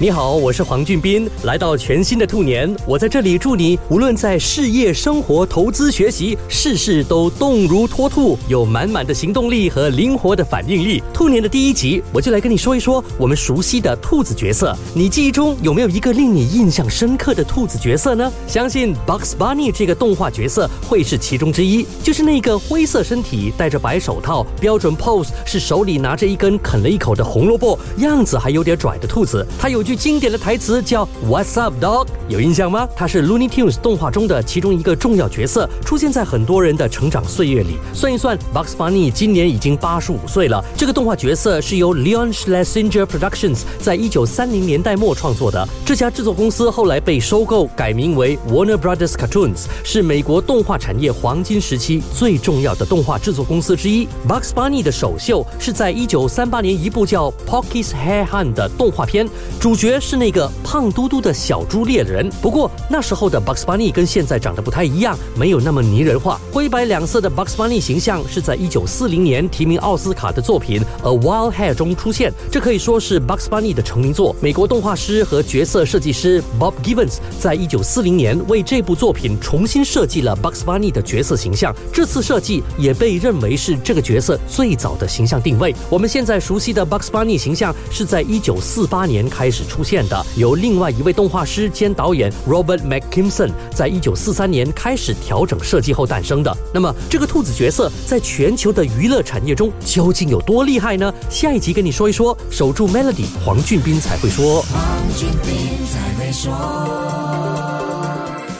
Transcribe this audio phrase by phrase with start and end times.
[0.00, 11.02] 你好，我是黄俊斌，来到全新的兔年，我在这里祝你无论在事业、生活、投资、学习，事事都动如脱兔，有满满的行动力和灵活的反应力。
[11.12, 14.72] 兔年的第一集，我就来跟你说一说我们熟悉的兔子角色。
[14.94, 18.32] 你记忆中有没有一个令你印象深刻的兔子角色呢？
[18.46, 29.44] 相信 Bugs Bunny 这个动画角色会是其中之一，就是那个灰色身体、戴着白手套、标准 pose 是手里拿着一根啃了一口的红萝卜，样子还有点拽的兔子。
[29.58, 32.86] 它有句经典的台词叫 "What's up, dog？" 有印象吗？
[32.94, 37.78] 它是 Looney Tunes 动画中的其中一个重要角色，出现在很多人的成长岁月里。
[37.94, 40.62] 算一算，Bugs Bunny 今年已经八十五岁了。
[40.76, 45.66] 这个动画角色是由 Leon Schlesinger Productions 在一九三零年代末创作的。
[45.86, 54.06] 这家制作公司后来被收购，改名为 Warner Brothers Cartoons，是美国动画产业黄金时期最重要的动画制作公司之一。
[54.28, 59.26] Bugs Bunny 的首秀是在一九三八年一部叫 Pocky's Hair Hunt 的动画片。
[59.58, 66.40] 主角是那个胖嘟嘟的小猪猎人，不过那时候的 Bugs Bunny 跟现在长得不太一样，没有那么拟人化。
[66.52, 74.34] 灰白两色的 Bugs Bunny 形象是在一九四零年提名奥斯卡的作品《A Wild Hair》中出现，这可以说是 Bugs Bunny 的成名作。
[74.40, 85.72] 美国动画师和角色设计师 Bob Givens 在一九四零年为这部作品重新设计了 Bugs Bunny 的角色形象，这次设计也被认为是这个角色最早的形象定位。
[85.88, 89.84] 我们现在熟悉的 Bugs Bunny 形象是在一九四八年开始出。
[89.88, 96.54] 现的由另外一位动画师兼导演 Robert McKimson 在一九四三年开始调整设计后诞生的。
[96.74, 101.10] 那么，这个兔子角色在全球的娱乐产业中究竟有多厉害呢？
[101.30, 102.36] 下一集跟你说一说。
[102.50, 104.62] 守住 Melody，黄俊斌才会说。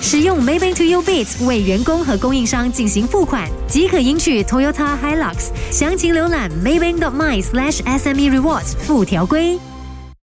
[0.00, 5.50] 使用 Maybank To You Bits 为员工和供应商进行付款，即可赢取 Toyota Hilux。
[5.70, 9.56] 详情浏览 Maybank.my/SME Rewards 附条规。